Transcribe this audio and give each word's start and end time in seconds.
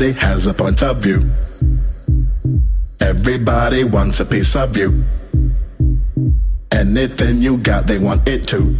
Everybody 0.00 0.26
has 0.26 0.46
a 0.46 0.54
point 0.54 0.82
of 0.82 0.96
view. 0.96 1.28
Everybody 3.02 3.84
wants 3.84 4.18
a 4.20 4.24
piece 4.24 4.56
of 4.56 4.74
you. 4.74 5.04
Anything 6.72 7.42
you 7.42 7.58
got, 7.58 7.86
they 7.86 7.98
want 7.98 8.26
it 8.26 8.48
too. 8.48 8.78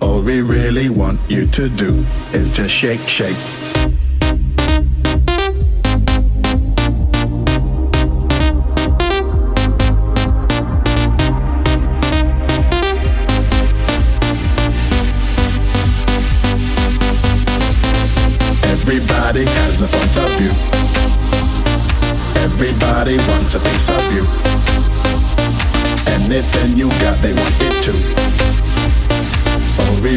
All 0.00 0.22
we 0.22 0.42
really 0.42 0.88
want 0.90 1.18
you 1.28 1.48
to 1.48 1.68
do 1.68 2.06
is 2.32 2.54
just 2.56 2.72
shake, 2.72 3.00
shake. 3.00 3.57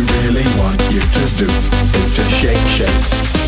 Really 0.01 0.45
want 0.57 0.81
you 0.91 0.99
to 0.99 1.35
do 1.35 1.45
is 1.99 2.15
to 2.15 2.23
shake, 2.29 2.65
shake. 2.67 3.40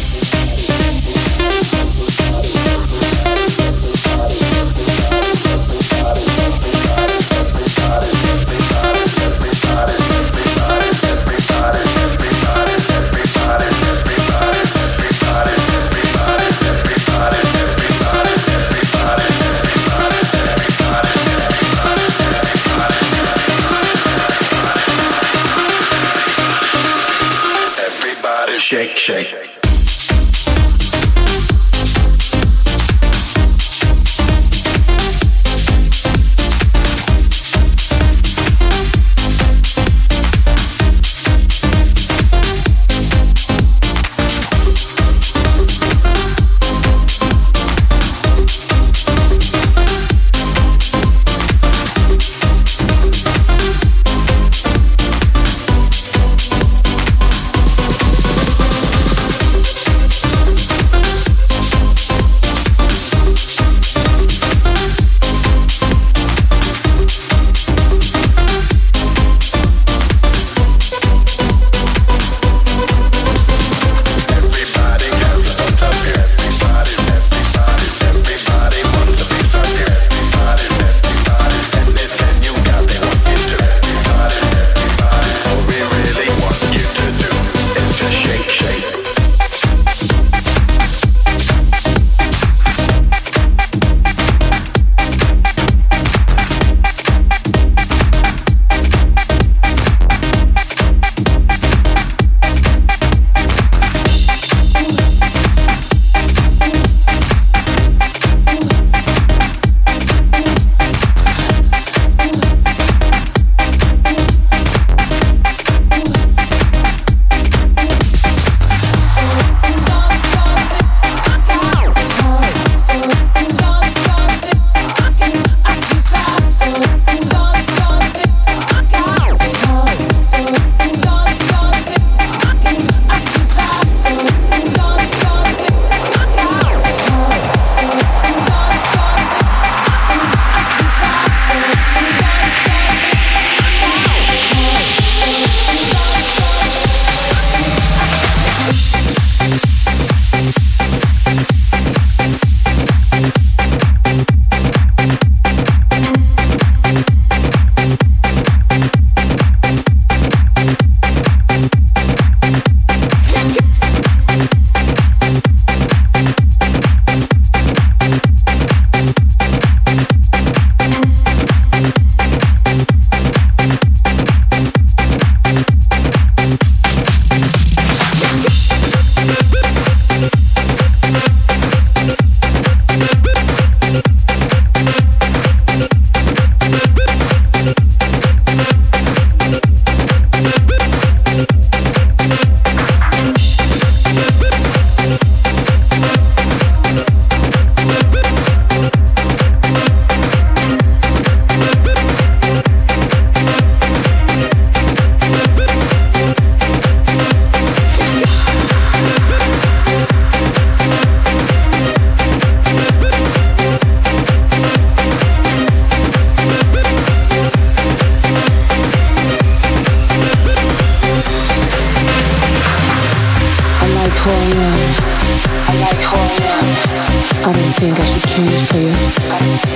Think 227.84 228.00
I 228.00 228.06
should 228.06 228.30
change 228.32 228.64
for 228.72 228.78
you. 228.78 228.88
You. 228.88 229.68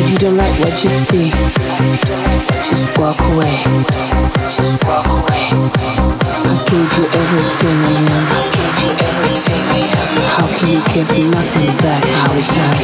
If 0.00 0.10
you 0.10 0.18
don't 0.18 0.36
like 0.36 0.58
what 0.58 0.82
you 0.82 0.90
see, 0.90 1.30
just 2.66 2.98
walk 2.98 3.20
away. 3.30 3.54
Just 4.50 4.82
walk 4.84 5.06
away. 5.06 5.46
I 6.42 6.58
gave 6.66 6.90
you 6.98 7.06
everything 7.22 7.78
I 7.78 8.02
am. 8.16 8.26
I 8.34 8.42
gave 8.56 8.78
you 8.82 8.90
everything 9.10 9.62
I 9.62 9.82
am. 10.00 10.10
How 10.34 10.48
can 10.56 10.68
you 10.74 10.82
give 10.90 11.10
nothing 11.30 11.70
back 11.84 12.02
all 12.26 12.34
the 12.34 12.42
time? 12.42 12.78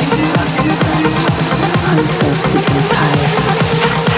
I'm 1.90 2.06
so 2.06 2.32
sick 2.34 2.70
and 2.70 2.86
tired. 2.88 4.15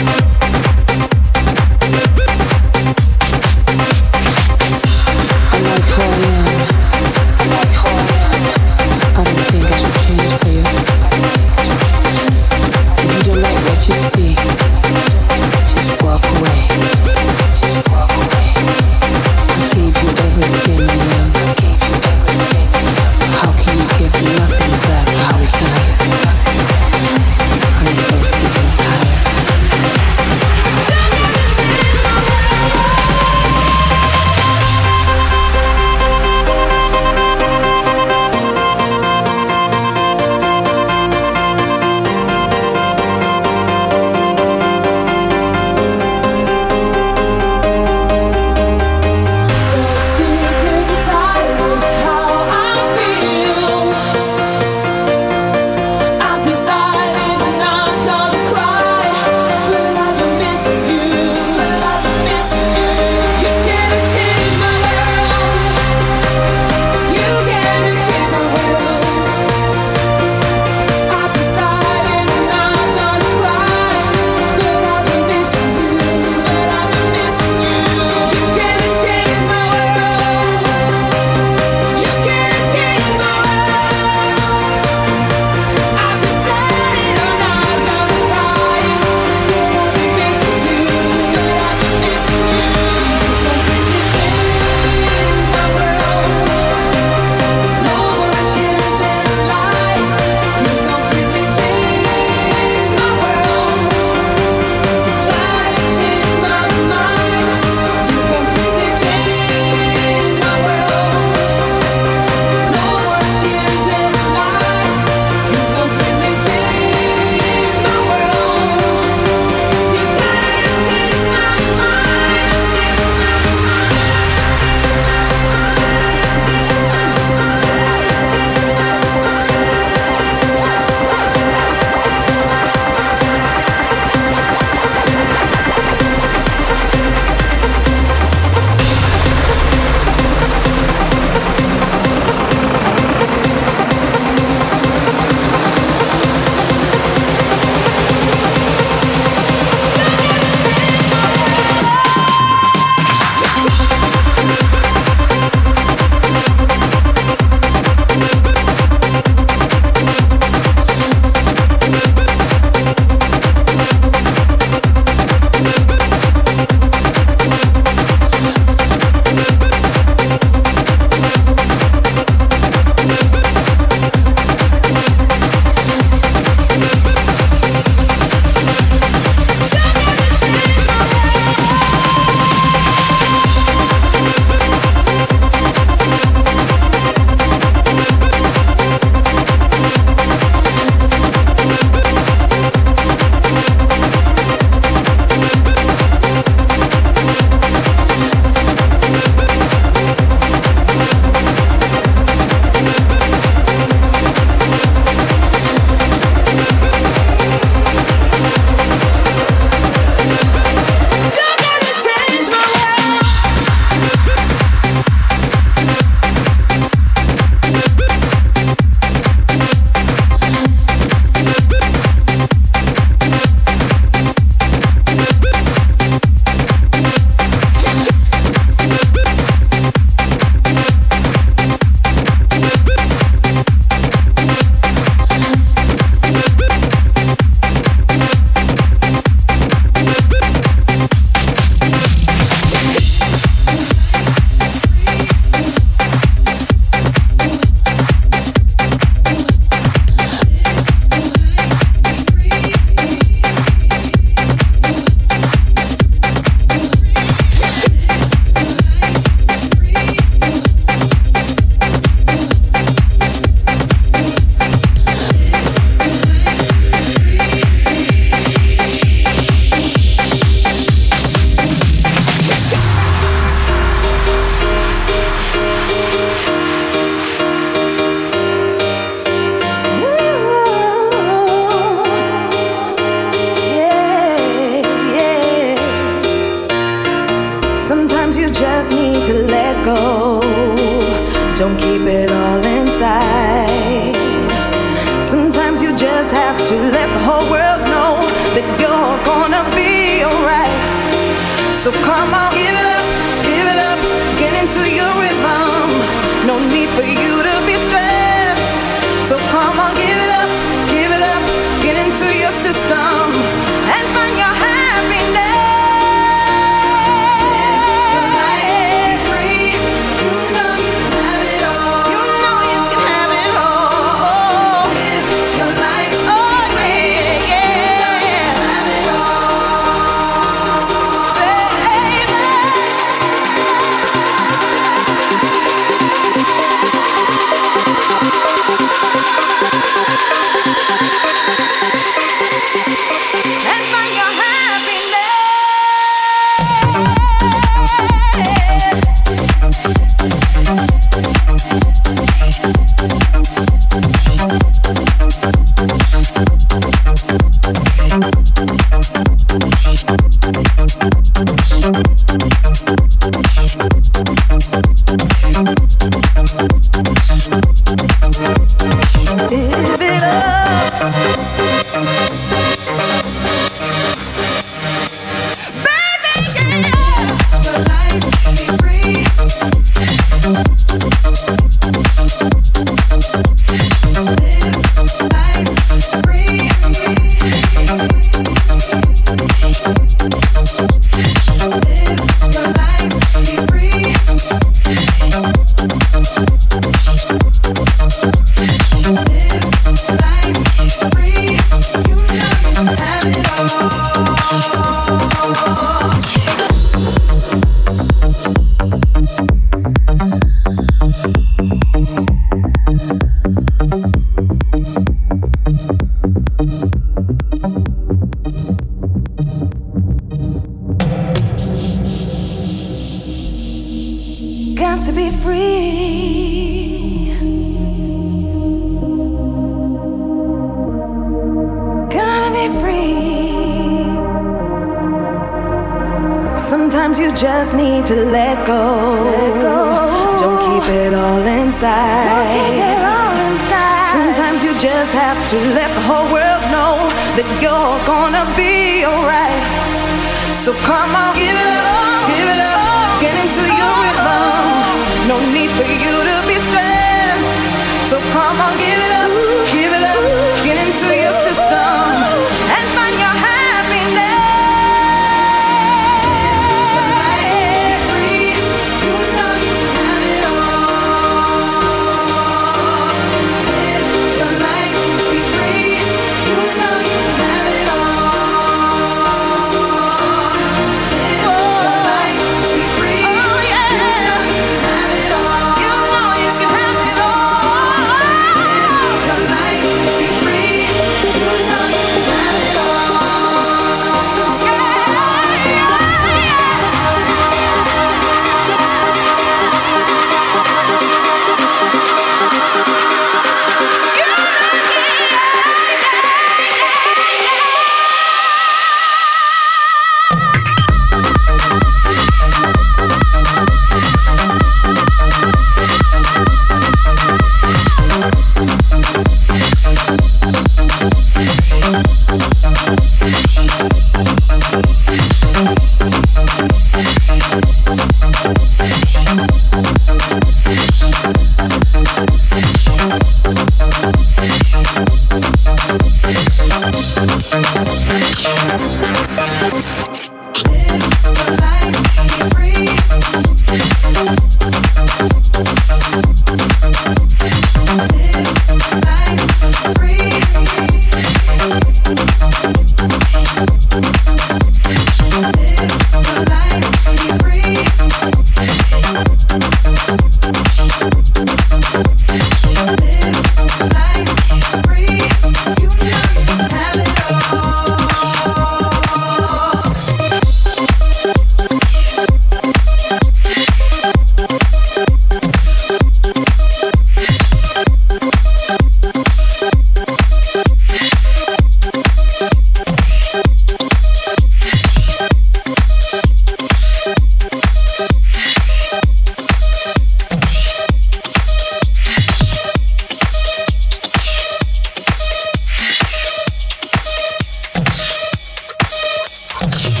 Dance. 599.71 600.00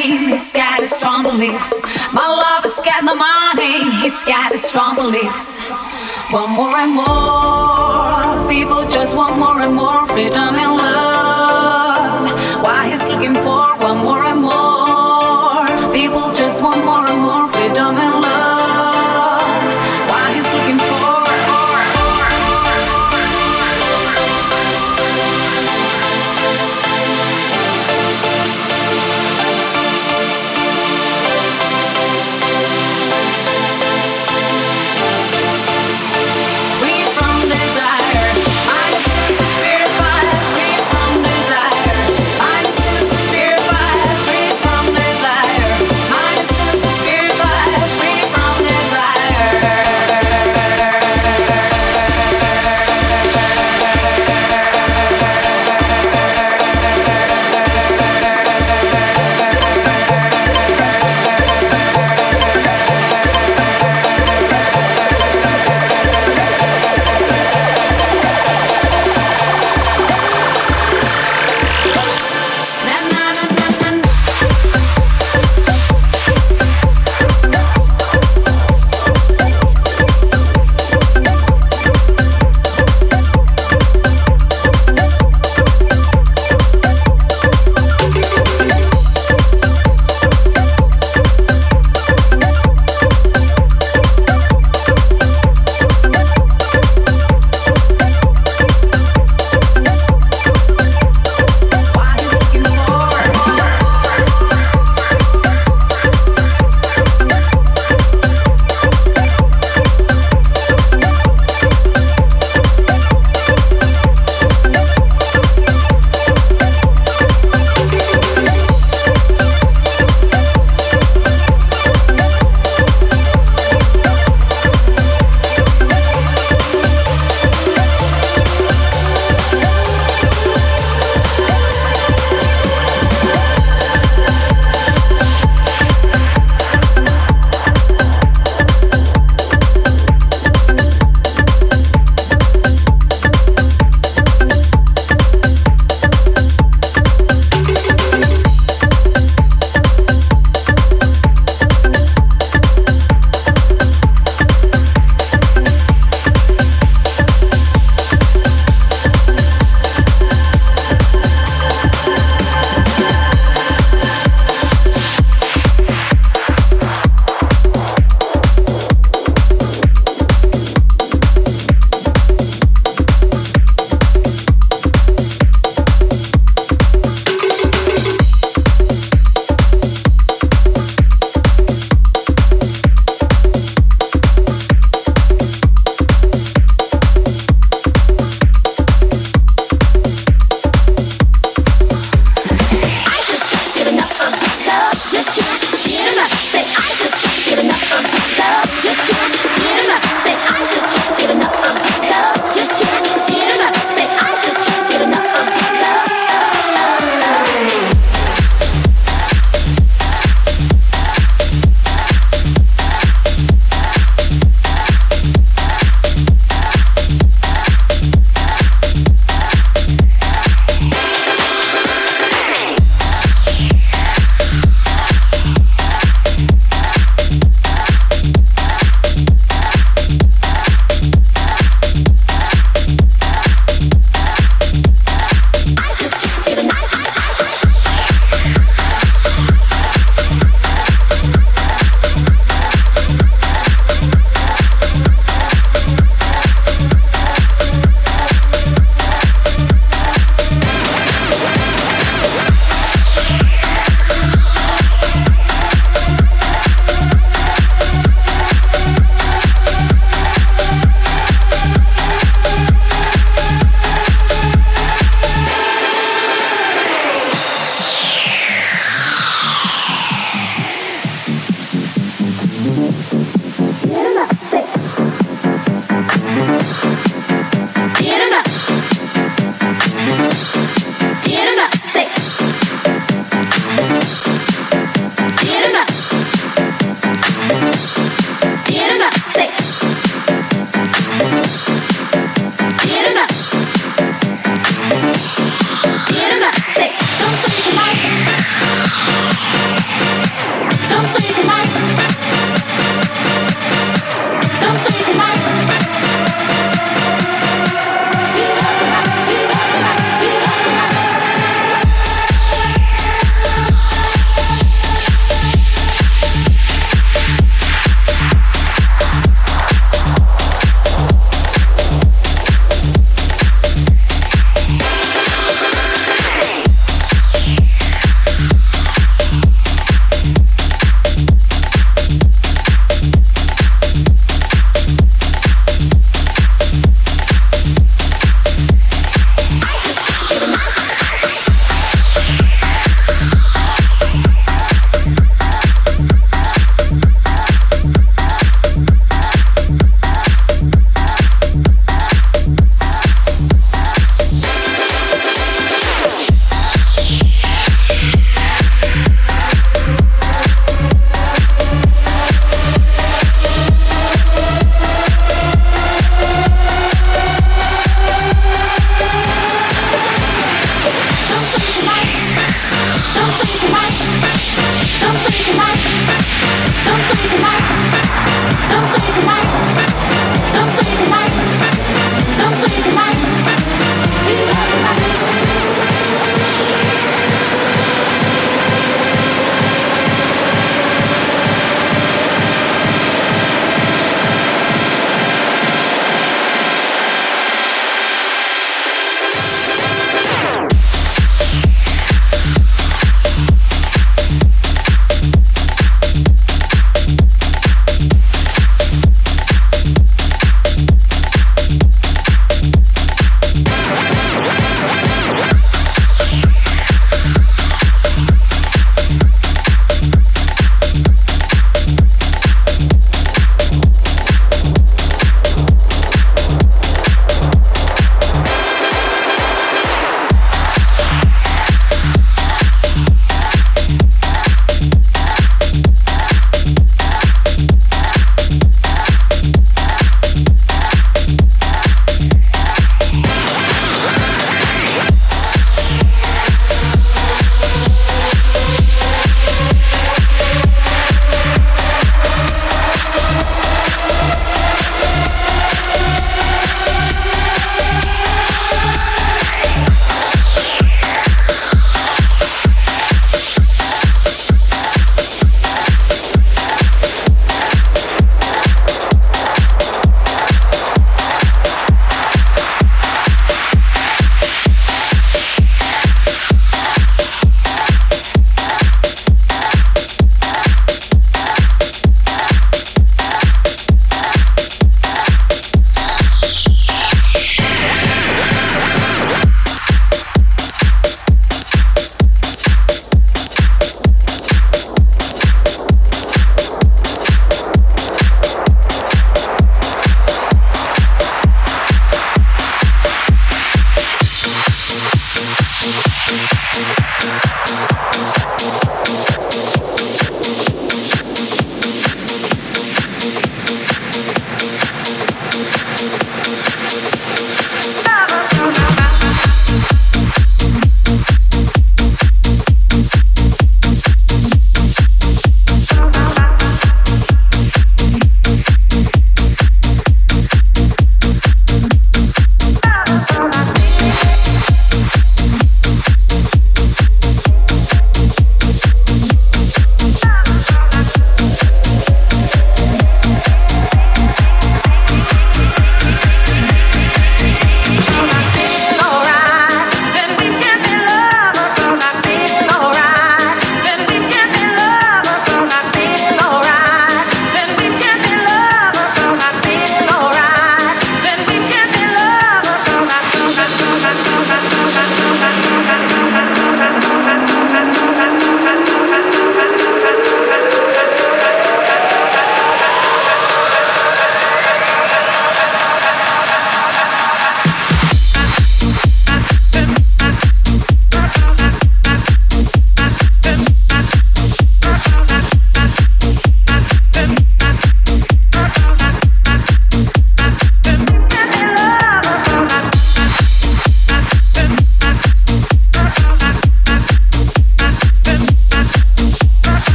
He's 0.00 0.52
got 0.52 0.80
his 0.80 0.90
strong 0.90 1.22
beliefs. 1.22 1.80
My 2.12 2.26
love 2.26 2.62
has 2.62 2.80
got 2.80 3.04
no 3.04 3.14
money, 3.14 3.90
he's 4.00 4.24
got 4.24 4.52
his 4.52 4.64
strong 4.64 4.96
beliefs. 4.96 5.60
Want 6.32 6.52
more 6.52 6.76
and 6.76 6.94
more, 6.94 8.48
people 8.48 8.88
just 8.88 9.16
want 9.16 9.38
more 9.38 9.60
and 9.60 9.74
more 9.74 10.06
freedom 10.06 10.54
and 10.54 10.76
love. 10.76 12.32
Why 12.62 12.90
he's 12.90 13.08
looking 13.08 13.34
for 13.34 13.76
one 13.78 13.98
more 13.98 14.24
and 14.24 14.40
more, 14.40 15.92
people 15.92 16.32
just 16.32 16.62
want 16.62 16.84
more 16.84 17.06
and 17.06 17.20
more 17.20 17.51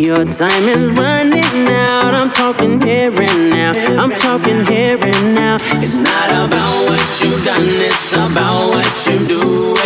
Your 0.00 0.24
time 0.24 0.64
is 0.64 0.80
running 0.98 1.68
out. 1.68 2.14
I'm 2.14 2.30
talking 2.30 2.80
here 2.80 3.12
and 3.12 3.50
now. 3.50 3.72
I'm 4.02 4.10
talking 4.10 4.64
here 4.64 4.96
and 4.98 5.34
now. 5.34 5.58
It's 5.76 5.98
not 5.98 6.30
about 6.30 6.88
what 6.88 7.22
you've 7.22 7.44
done, 7.44 7.68
it's 7.68 8.14
about 8.14 8.70
what 8.70 9.06
you 9.06 9.26
do. 9.26 9.76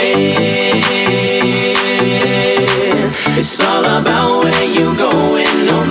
It's 3.37 3.61
all 3.61 3.85
about 3.85 4.45
where 4.45 4.65
you're 4.73 4.95
going. 4.95 5.67
No 5.67 5.83